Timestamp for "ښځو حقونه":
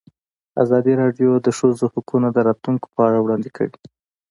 1.57-2.27